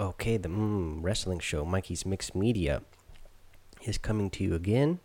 [0.00, 2.80] Okay, the mm, wrestling show, Mikie's Mixed Media,
[3.84, 5.00] is coming to you again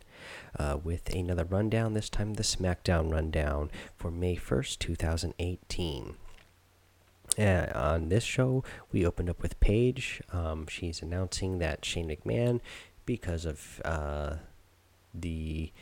[0.58, 1.93] uh, with another rundown.
[1.93, 6.16] This time, the SmackDown rundown for May 1st, 2018.
[7.37, 8.63] Uh, on this show,
[8.93, 10.21] we opened up with Paige.
[10.32, 12.62] Um, she's announcing that Shane McMahon,
[13.05, 14.36] because of uh,
[15.14, 15.73] the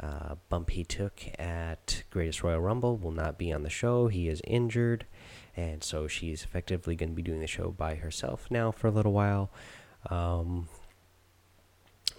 [0.00, 4.06] uh, bump he took at Greatest Royal Rumble, will not be on the show.
[4.06, 5.06] He is injured,
[5.56, 8.90] and so she's effectively going to be doing the show by herself now for a
[8.90, 9.50] little while.
[10.10, 10.68] Um,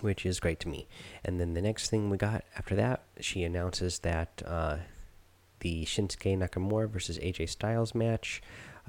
[0.02, 0.88] which is great to me.
[1.24, 4.78] And then the next thing we got after that, she announces that uh,
[5.60, 8.42] the Shinsuke Nakamura versus AJ Styles match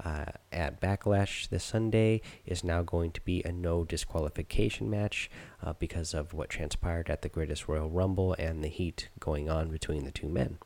[0.03, 5.29] uh, at Backlash this Sunday is now going to be a no disqualification match
[5.63, 9.69] uh, because of what transpired at the Greatest Royal Rumble and the heat going on
[9.69, 10.57] between the two men.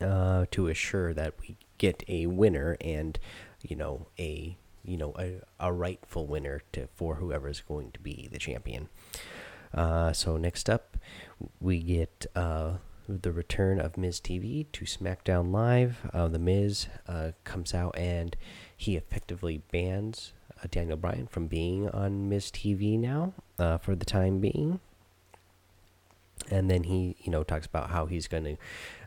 [0.00, 3.18] Uh, to assure that we get a winner and,
[3.62, 8.00] you know, a you know a, a rightful winner to for whoever is going to
[8.00, 8.88] be the champion.
[9.72, 10.96] Uh, so next up,
[11.60, 12.74] we get uh,
[13.08, 16.08] the return of Miz TV to SmackDown Live.
[16.12, 18.36] Uh, the Miz uh, comes out and
[18.76, 24.04] he effectively bans uh, Daniel Bryan from being on Miz TV now uh, for the
[24.04, 24.78] time being.
[26.50, 28.44] And then he, you know, talks about how he's going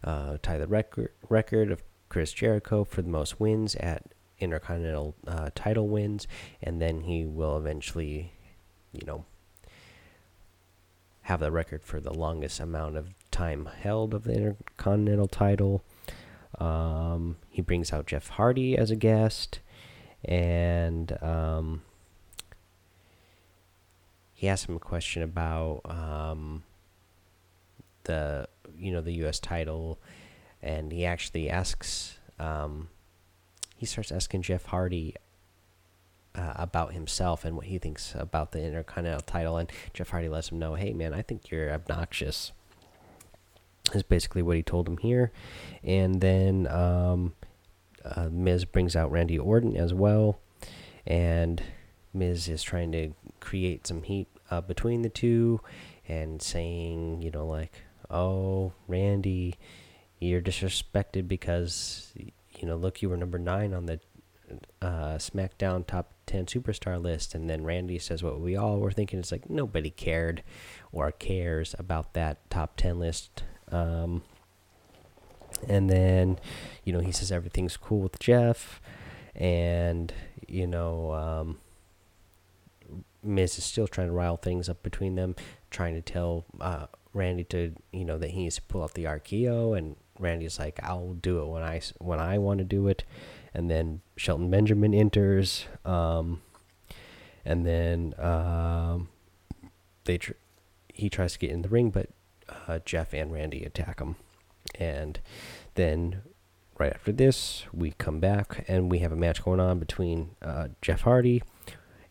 [0.03, 4.03] to tie the record record of Chris Jericho for the most wins at
[4.39, 6.27] Intercontinental uh, title wins,
[6.61, 8.33] and then he will eventually,
[8.93, 9.25] you know,
[11.23, 15.83] have the record for the longest amount of time held of the Intercontinental title.
[16.59, 19.59] Um, he brings out Jeff Hardy as a guest,
[20.23, 21.81] and um,
[24.33, 26.63] he asks him a question about um,
[28.03, 28.47] the
[28.77, 29.39] you know the U.S.
[29.39, 29.99] title,
[30.61, 32.89] and he actually asks um,
[33.75, 35.15] he starts asking Jeff Hardy
[36.35, 40.49] uh, about himself and what he thinks about the Intercontinental title, and Jeff Hardy lets
[40.49, 42.51] him know, "Hey, man, I think you're obnoxious."
[43.93, 45.31] Is basically what he told him here,
[45.81, 47.33] and then um,
[48.03, 50.39] uh, Miz brings out Randy Orton as well,
[51.05, 51.63] and
[52.13, 55.61] Miz is trying to create some heat uh, between the two,
[56.07, 59.55] and saying, you know, like, "Oh, Randy,
[60.19, 62.13] you're disrespected because
[62.57, 63.99] you know, look, you were number nine on the
[64.81, 67.35] uh, SmackDown top 10 superstar list.
[67.35, 69.19] And then Randy says what we all were thinking.
[69.19, 70.43] It's like nobody cared
[70.91, 73.43] or cares about that top 10 list.
[73.71, 74.23] Um,
[75.67, 76.39] and then,
[76.83, 78.81] you know, he says everything's cool with Jeff.
[79.35, 80.13] And,
[80.47, 81.59] you know, um,
[83.23, 85.35] is still trying to rile things up between them,
[85.69, 89.03] trying to tell uh, Randy to, you know, that he needs to pull out the
[89.03, 89.77] RKO.
[89.77, 93.03] And Randy's like, "I'll do it when I when I want to do it,"
[93.53, 96.41] and then Shelton Benjamin enters, um,
[97.45, 99.09] and then um,
[100.05, 100.33] they tr
[100.93, 102.09] he tries to get in the ring, but
[102.67, 104.15] uh, Jeff and Randy attack him,
[104.75, 105.19] and
[105.75, 106.21] then
[106.79, 110.67] right after this we come back and we have a match going on between uh,
[110.81, 111.41] Jeff Hardy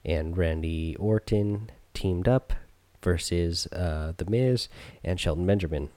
[0.05, 2.53] and Randy Orton teamed up
[3.03, 4.69] versus uh, the Miz
[5.05, 5.91] and Shelton Benjamin.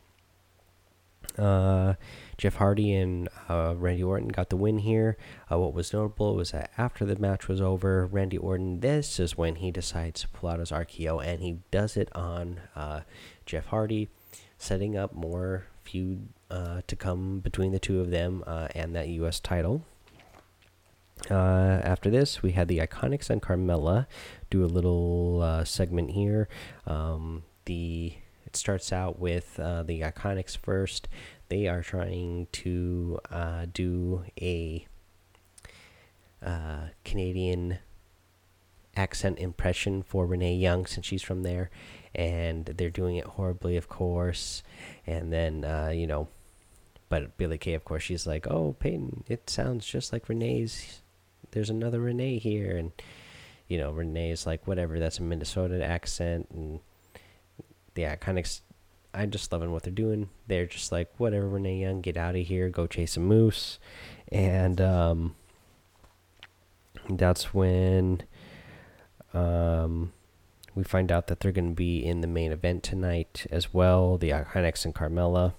[1.39, 1.95] Uh,
[2.37, 5.17] Jeff Hardy and uh, Randy Orton got the win here.
[5.51, 9.37] Uh, what was notable was that after the match was over, Randy Orton, this is
[9.37, 13.01] when he decides to pull out his RKO, and he does it on uh,
[13.45, 14.09] Jeff Hardy,
[14.57, 19.07] setting up more feud uh, to come between the two of them uh, and that
[19.09, 19.39] U.S.
[19.39, 19.83] title.
[21.29, 24.07] after this, we had the Iconics and Carmella
[24.49, 26.47] do a little segment here.
[26.87, 28.13] Um, the
[28.49, 31.07] it starts out with uh, the Iconics first.
[31.49, 34.87] They are trying to uh, do a
[36.43, 37.77] uh, Canadian
[38.95, 41.69] accent impression for Renee Young since she's from there,
[42.15, 44.63] and they're doing it horribly, of course.
[45.05, 46.27] And then uh, you know,
[47.07, 51.03] but Billie Kay, of course, she's like, "Oh, Peyton, it sounds just like Renee's.
[51.51, 52.93] There's another Renee here," and
[53.67, 56.79] you know, Renee's like, "Whatever, that's a Minnesota accent," and
[57.95, 58.45] yeah, kind of.
[59.11, 60.29] I'm just loving what they're doing.
[60.47, 63.79] They're just like, whatever, Renee Young, get out of here, go chase a moose,
[64.31, 65.35] and um,
[67.09, 68.21] that's when
[69.33, 70.13] um,
[70.75, 74.17] we find out that they're going to be in the main event tonight as well.
[74.17, 75.53] The Iconics and Carmella.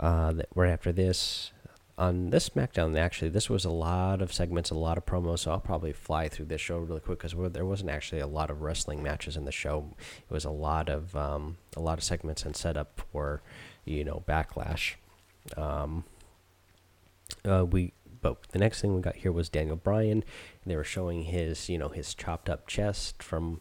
[0.00, 1.50] Uh, that right after this,
[1.98, 5.40] on this SmackDown, actually, this was a lot of segments, a lot of promos.
[5.40, 8.50] So I'll probably fly through this show really quick because there wasn't actually a lot
[8.50, 9.94] of wrestling matches in the show.
[9.98, 13.42] It was a lot of um, a lot of segments and setup for
[13.84, 14.94] you know backlash.
[15.56, 16.04] Um,
[17.44, 20.24] uh, we But the next thing we got here was Daniel Bryan.
[20.66, 23.60] They were showing his, you know, his chopped up chest from,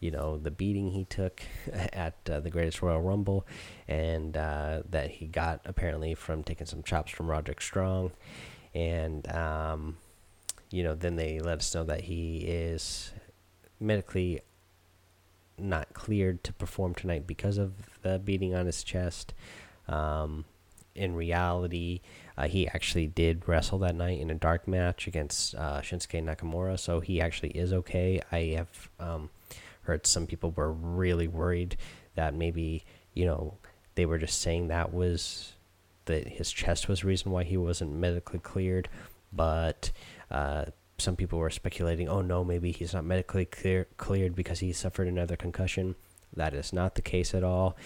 [0.00, 1.42] you know, the beating he took
[1.72, 3.46] at uh, the Greatest Royal Rumble,
[3.86, 8.12] and uh, that he got apparently from taking some chops from Roderick Strong,
[8.74, 9.96] and um,
[10.70, 13.12] you know, then they let us know that he is
[13.80, 14.40] medically
[15.56, 17.72] not cleared to perform tonight because of
[18.02, 19.34] the beating on his chest.
[19.88, 20.44] Um,
[20.94, 22.00] in reality,
[22.36, 26.78] uh, he actually did wrestle that night in a dark match against uh, Shinsuke Nakamura,
[26.78, 28.20] so he actually is okay.
[28.30, 29.30] I have um,
[30.02, 31.76] some people were really worried
[32.14, 33.58] that maybe you know
[33.94, 35.54] they were just saying that was
[36.04, 38.88] that his chest was the reason why he wasn't medically cleared,
[39.32, 39.92] but
[40.30, 40.64] uh,
[40.98, 45.06] some people were speculating, oh no, maybe he's not medically clear, cleared because he suffered
[45.06, 45.94] another concussion.
[46.34, 47.76] That is not the case at all.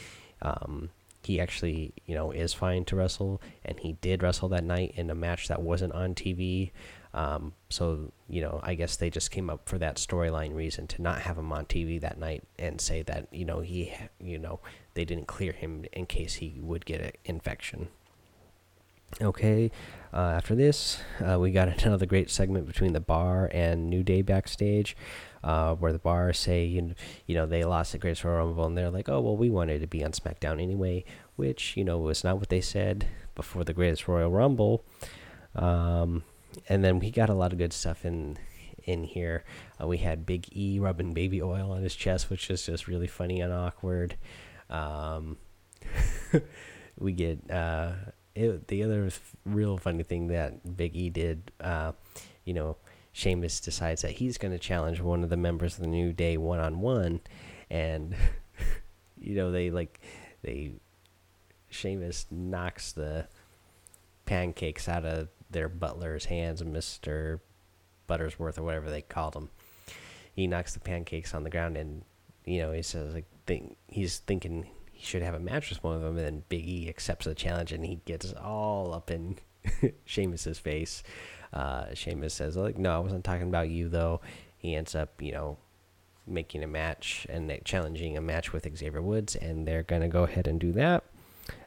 [0.40, 0.90] Um,
[1.22, 5.10] he actually, you know, is fine to wrestle, and he did wrestle that night in
[5.10, 6.72] a match that wasn't on TV.
[7.14, 11.03] Um, so, you know, I guess they just came up for that storyline reason to
[11.03, 14.61] not have him on TV that night and say that, you know, he, you know,
[14.94, 17.88] they didn't clear him in case he would get an infection.
[19.20, 19.70] Okay,
[20.14, 24.23] uh, after this, uh, we got another great segment between the bar and New Day
[24.23, 24.97] backstage,
[25.44, 26.94] uh, where the bar say, you,
[27.26, 29.82] you know, they lost the Greatest Royal Rumble, and they're like, oh, well, we wanted
[29.82, 31.05] to be on SmackDown anyway,
[31.37, 34.82] which, you know, was not what they said before the Greatest Royal Rumble.
[35.55, 36.25] Um,
[36.69, 38.38] and then we got a lot of good stuff in
[38.84, 39.44] in here.
[39.81, 43.06] Uh, we had Big E rubbing baby oil on his chest, which is just really
[43.06, 44.16] funny and awkward.
[44.70, 45.37] Um,
[46.99, 47.93] we get uh,
[48.34, 49.10] it, the other
[49.44, 51.93] real funny thing that Big E did, uh,
[52.44, 52.76] you know,
[53.12, 56.37] Sheamus decides that he's going to challenge one of the members of the New Day
[56.37, 57.20] one on one,
[57.70, 58.16] and
[59.19, 60.00] you know they like
[60.43, 60.72] they
[61.69, 63.26] Sheamus knocks the
[64.25, 67.40] pancakes out of their butler's hands, Mister
[68.08, 69.50] Buttersworth or whatever they called him.
[70.34, 72.02] He knocks the pancakes on the ground, and
[72.44, 75.96] you know he says like think he's thinking he should have a match with one
[75.96, 76.16] of them.
[76.16, 79.38] And then Big E accepts the challenge and he gets all up in
[80.04, 81.02] Sheamus's face.
[81.52, 84.20] Uh, Sheamus says, like, no, I wasn't talking about you, though.
[84.56, 85.58] He ends up, you know,
[86.26, 90.22] making a match and challenging a match with Xavier Woods, and they're going to go
[90.22, 91.04] ahead and do that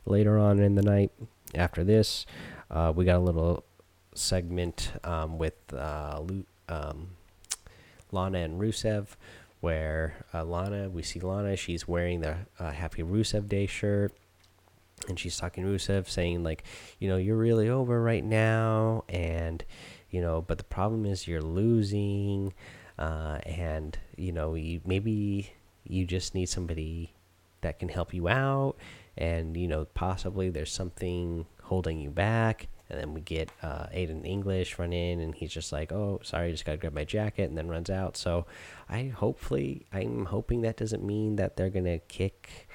[0.05, 1.11] later on in the night.
[1.53, 2.25] After this,
[2.71, 3.63] uh, we got a little
[4.17, 6.21] segment um, with uh,
[6.69, 7.09] um,
[8.11, 9.07] Lana and Rusev
[9.65, 14.13] where uh, Lana, we see Lana, she's wearing the uh, Happy Rusev Day shirt,
[15.07, 16.63] and she's talking Rusev, saying like,
[16.99, 19.63] you know, you're really over right now, and
[20.11, 22.53] you know, but the problem is you're losing,
[22.99, 25.51] uh, and you know, you, maybe
[25.83, 27.13] you just need somebody
[27.61, 28.75] that can help you out,
[29.17, 34.25] and you know, possibly there's something holding you back and then we get uh, Aiden
[34.25, 37.57] English run in, and he's just like, "Oh, sorry, just gotta grab my jacket," and
[37.57, 38.17] then runs out.
[38.17, 38.45] So,
[38.89, 42.67] I hopefully, I'm hoping that doesn't mean that they're gonna kick,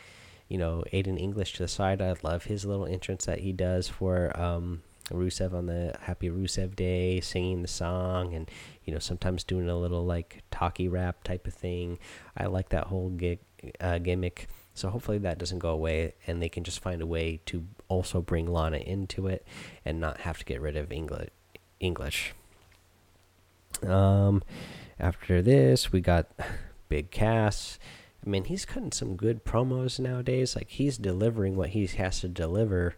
[0.49, 2.03] you know, Aiden English to the side.
[2.03, 6.77] I love his little entrance that he does for um, Rusev on the Happy Rusev
[6.77, 8.51] Day, singing the song, and
[8.85, 11.99] you know, sometimes doing a little like talkie rap type of thing.
[12.37, 13.41] I like that whole gig,
[13.81, 14.49] uh, gimmick.
[14.75, 18.23] So hopefully that doesn't go away, and they can just find a way to also
[18.23, 19.47] bring Lana into it
[19.85, 20.93] and not have to get rid of
[21.81, 22.35] English.
[23.87, 24.43] Um,
[24.99, 26.29] after this, we got
[26.89, 27.79] Big Cass.
[28.25, 30.55] I mean, he's cutting some good promos nowadays.
[30.55, 32.97] Like he's delivering what he has to deliver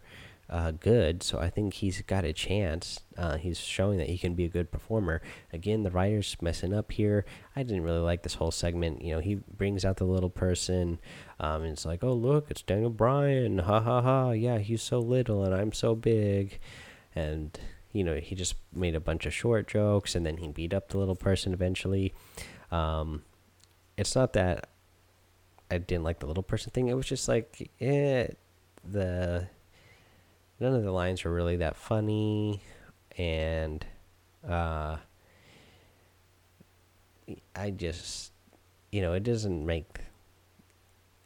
[0.51, 3.01] uh, good, so I think he's got a chance.
[3.17, 5.23] Uh, he's showing that he can be a good performer.
[5.53, 7.25] Again, the writer's messing up here.
[7.57, 9.03] I didn't really like this whole segment.
[9.03, 10.99] You know, he brings out the little person,
[11.41, 13.61] um, and it's like, oh look, it's Daniel Bryan.
[13.61, 14.31] Ha ha ha!
[14.33, 16.59] Yeah, he's so little and I'm so big,
[17.15, 17.59] and
[17.93, 20.89] you know he just made a bunch of short jokes, and then he beat up
[20.89, 22.13] the little person eventually.
[22.71, 23.23] Um,
[23.97, 24.69] it's not that
[25.71, 26.89] I didn't like the little person thing.
[26.89, 28.29] It was just like, eh,
[28.85, 29.49] the
[30.63, 32.63] none of the lines were really that funny,
[33.19, 33.85] and
[34.49, 34.97] uh,
[37.57, 38.33] I just,
[38.93, 39.99] you know, it doesn't make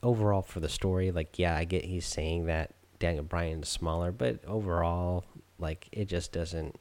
[0.03, 1.11] overall for the story.
[1.11, 5.27] Like, yeah, I get he's saying that Daniel Bryan is smaller, but overall,
[5.59, 6.81] like, it just doesn't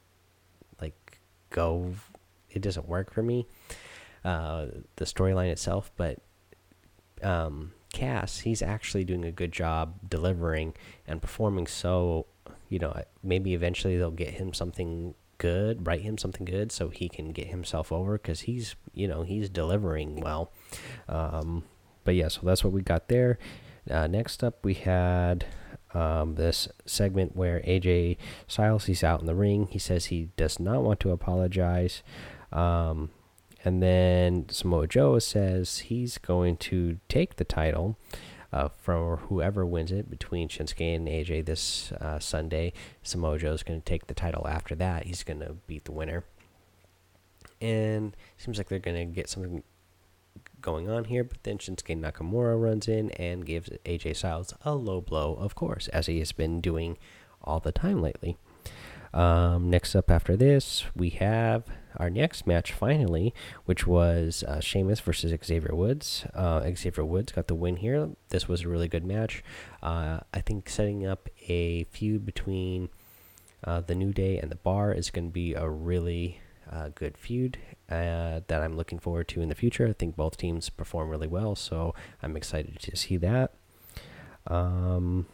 [0.79, 1.19] like
[1.49, 1.93] go.
[2.49, 3.47] It doesn't work for me.
[4.23, 6.19] Uh, the storyline itself, but
[7.21, 10.73] um, Cass, he's actually doing a good job delivering
[11.05, 12.25] and performing so
[12.69, 17.09] you know, maybe eventually they'll get him something good, write him something good, so he
[17.09, 20.51] can get himself over because he's, you know, he's delivering well.
[21.07, 21.63] Um,
[22.03, 23.37] but yeah, so that's what we got there.
[23.89, 25.45] Uh, next up, we had
[25.93, 29.67] um, this segment where AJ Styles he's out in the ring.
[29.71, 32.03] He says he does not want to apologize.
[32.51, 33.09] Um,
[33.63, 37.97] and then Samoa Joe says he's going to take the title
[38.55, 42.71] uh, from whoever wins it between Shinsuke and AJ this uh, Sunday.
[43.03, 45.05] Samoa is going to take the title after that.
[45.05, 46.23] He's going to beat the winner.
[47.59, 49.61] And seems like they're going to get something
[50.61, 55.01] going on here, but then Shinsuke Nakamura runs in and gives AJ Styles a low
[55.01, 56.97] blow, of course, as he has been doing
[57.43, 58.37] all the time lately.
[59.13, 61.65] Um, next up after this, we have
[61.97, 63.33] our next match finally,
[63.65, 66.25] which was uh, Sheamus versus Xavier Woods.
[66.33, 68.09] Uh, Xavier Woods got the win here.
[68.29, 69.43] This was a really good match.
[69.81, 72.89] Uh, I think setting up a feud between
[73.63, 76.39] uh, the New Day and the Bar is going to be a really
[76.71, 77.57] uh, good feud
[77.89, 79.87] uh, that I'm looking forward to in the future.
[79.87, 83.53] I think both teams perform really well, so I'm excited to see that.
[84.47, 85.27] Um,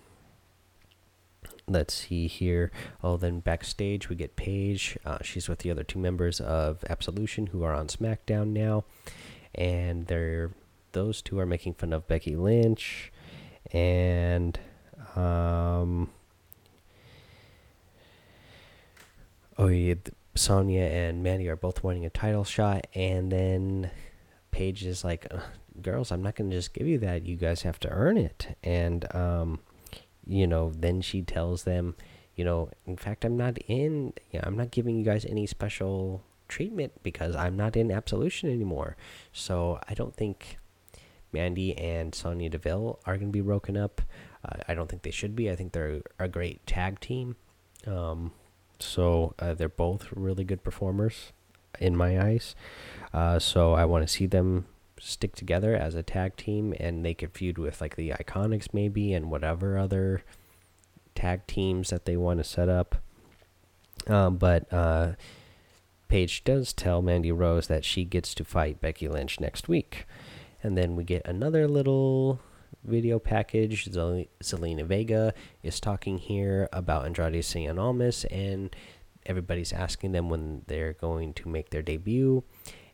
[1.68, 2.72] let's see here.
[3.04, 4.98] Oh, then backstage we get Paige.
[5.06, 8.84] Uh, she's with the other two members of Absolution who are on SmackDown now,
[9.56, 10.52] and they're
[10.94, 13.12] those two are making fun of Becky Lynch,
[13.72, 14.60] and
[15.16, 16.10] um,
[19.58, 19.96] oh yeah,
[20.36, 23.92] Sonya and Mandy are both wanting a title shot, and then
[24.52, 25.32] Paige is like,
[25.82, 27.26] "Girls, I'm not going to just give you that.
[27.26, 29.60] You guys have to earn it." And um,
[30.28, 31.96] you know, then she tells them,
[32.36, 34.14] you know, in fact, I'm not in.
[34.32, 38.50] You know, I'm not giving you guys any special treatment because I'm not in Absolution
[38.50, 38.96] anymore.
[39.32, 40.58] So I don't think
[41.32, 44.02] Mandy and Sonya Deville are going to be broken up.
[44.44, 45.50] Uh, I don't think they should be.
[45.50, 47.36] I think they're a great tag team.
[47.86, 48.32] Um,
[48.80, 51.32] so uh, they're both really good performers
[51.80, 52.56] in my eyes.
[53.14, 54.66] Uh, so I want to see them
[55.02, 59.14] stick together as a tag team and they could feud with like the Iconics maybe
[59.14, 60.24] and whatever other
[61.16, 62.96] tag teams that they want to set up.
[64.08, 65.14] Um, but uh,
[66.08, 70.06] Paige does tell Mandy Rose that she gets to fight Becky Lynch next week.
[70.64, 72.40] And then we get another little
[72.84, 73.86] video package.
[73.86, 78.76] Zelina Vega is talking here about Andrade Cien Almas, and
[79.26, 82.44] everybody's asking them when they're going to make their debut.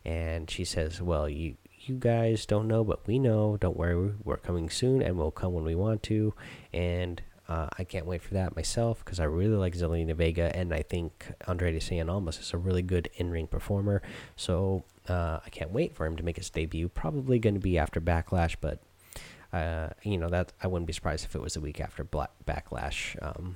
[0.06, 3.58] And she says, "Well, you you guys don't know, but we know.
[3.58, 6.34] Don't worry, we're coming soon, and we'll come when we want to."
[6.74, 10.74] And uh, I can't wait for that myself because I really like Zelina Vega, and
[10.74, 14.02] I think Andrade San Almas is a really good in-ring performer.
[14.36, 16.90] So uh, I can't wait for him to make his debut.
[16.90, 18.80] Probably going to be after Backlash, but
[19.54, 22.32] uh, you know that I wouldn't be surprised if it was a week after Black
[22.46, 23.16] Backlash.
[23.22, 23.56] Um,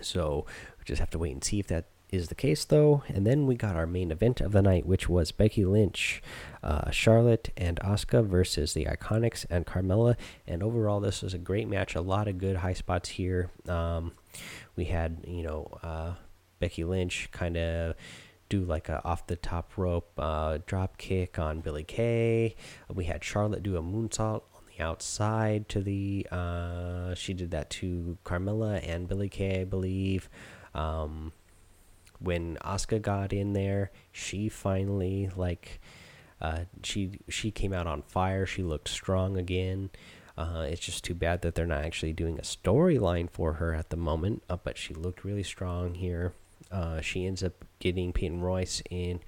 [0.00, 0.46] so
[0.78, 3.02] we just have to wait and see if that is the case, though.
[3.08, 6.22] And then we got our main event of the night, which was Becky Lynch,
[6.62, 10.16] uh, Charlotte, and Asuka versus the Iconics and Carmella.
[10.46, 11.94] And overall, this was a great match.
[11.94, 13.50] A lot of good high spots here.
[13.68, 14.12] Um,
[14.76, 16.12] we had, you know, uh,
[16.58, 17.94] Becky Lynch kind of
[18.48, 22.56] do like a off the top rope uh, drop kick on Billie Kay.
[22.92, 26.26] We had Charlotte do a moonsault on the outside to the.
[26.30, 30.28] Uh, she did that to Carmella and Billie Kay, I believe.
[30.74, 31.32] Um,
[32.20, 35.80] when Asuka got in there, she finally like.
[36.40, 38.46] Uh, she she came out on fire.
[38.46, 39.90] She looked strong again.
[40.36, 43.90] Uh, it's just too bad that they're not actually doing a storyline for her at
[43.90, 44.44] the moment.
[44.48, 46.32] Uh, but she looked really strong here.
[46.70, 49.18] Uh, she ends up getting Peyton Royce in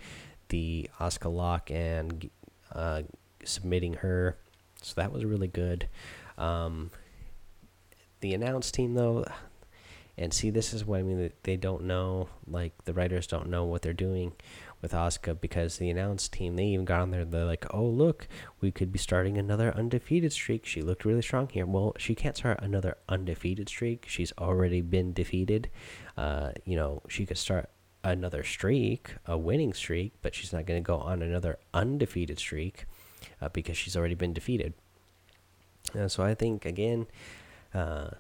[0.50, 2.30] the Asuka lock and
[2.72, 3.02] uh,
[3.44, 4.36] submitting her.
[4.82, 5.88] So that was really good.
[6.38, 6.92] Um,
[8.20, 9.26] the announce team, though,
[10.20, 11.32] and see, this is what I mean.
[11.44, 14.32] They don't know, like the writers don't know what they're doing
[14.82, 17.24] with Asuka because the announce team they even got on there.
[17.24, 18.28] They're like, "Oh, look,
[18.60, 21.64] we could be starting another undefeated streak." She looked really strong here.
[21.64, 24.04] Well, she can't start another undefeated streak.
[24.08, 25.70] She's already been defeated.
[26.18, 27.70] Uh, you know, she could start
[28.04, 32.84] another streak, a winning streak, but she's not going to go on another undefeated streak
[33.40, 34.74] uh, because she's already been defeated.
[36.08, 37.06] So I think again.
[37.72, 38.10] Uh,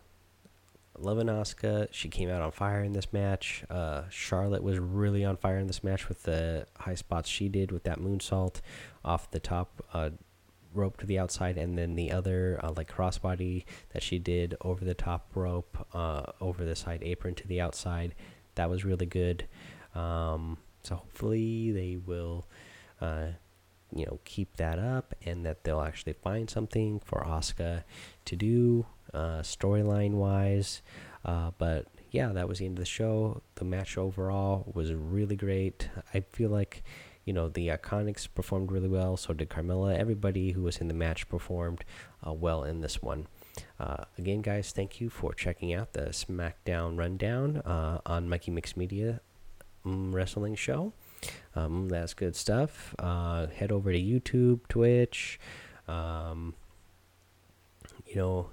[1.02, 1.88] loving Asuka.
[1.90, 3.64] She came out on fire in this match.
[3.70, 7.72] Uh, Charlotte was really on fire in this match with the high spots she did
[7.72, 8.60] with that moonsault
[9.04, 10.10] off the top uh,
[10.72, 14.84] rope to the outside, and then the other uh, like crossbody that she did over
[14.84, 18.14] the top rope, uh, over the side apron to the outside.
[18.54, 19.46] That was really good.
[19.94, 22.46] Um, so hopefully they will
[23.00, 23.28] uh,
[23.94, 27.84] you know keep that up and that they'll actually find something for Asuka
[28.24, 30.82] to do uh, storyline wise.
[31.24, 33.42] Uh, but yeah, that was the end of the show.
[33.56, 35.88] The match overall was really great.
[36.14, 36.82] I feel like
[37.24, 39.16] you know the Iconics performed really well.
[39.16, 39.96] So did Carmella.
[39.96, 41.84] Everybody who was in the match performed
[42.26, 43.26] uh, well in this one.
[43.78, 48.76] Uh, again, guys, thank you for checking out the SmackDown Rundown uh, on Mikie Mix
[48.76, 49.20] Media
[49.84, 50.92] um, Wrestling Show.
[51.54, 52.94] Um, that's good stuff.
[52.98, 55.40] Uh, head over to YouTube, Twitch,
[55.88, 56.54] um,
[58.06, 58.50] you know,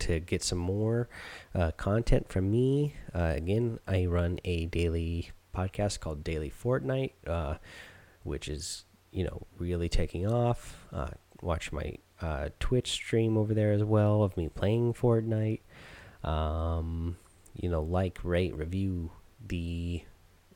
[0.00, 1.08] to get some more
[1.54, 2.94] uh, content from me.
[3.14, 7.56] Uh, again, I run a daily podcast called Daily Fortnite, uh,
[8.22, 10.86] which is you know really taking off.
[10.92, 11.10] Uh,
[11.42, 15.60] watch my uh, Twitch stream over there as well of me playing Fortnite.
[16.24, 17.16] Um,
[17.54, 19.10] you know, like, rate, review
[19.46, 20.02] the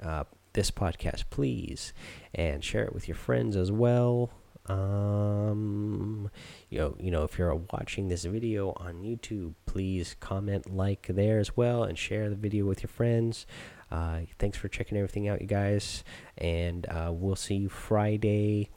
[0.02, 1.92] uh, this podcast, please,
[2.34, 4.30] and share it with your friends as well.
[4.66, 6.30] Um,
[6.70, 11.38] you know, you know, if you're watching this video on YouTube, please comment, like there
[11.38, 13.46] as well, and share the video with your friends.
[13.90, 16.04] Uh, thanks for checking everything out, you guys,
[16.38, 18.70] and uh, we'll see you Friday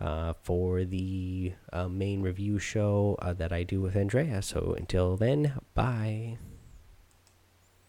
[0.00, 4.42] uh, for the uh, main review show uh, that I do with Andrea.
[4.42, 6.38] So until then, bye.